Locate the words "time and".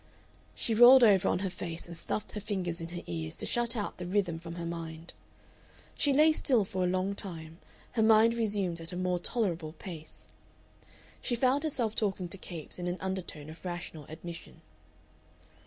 7.13-7.97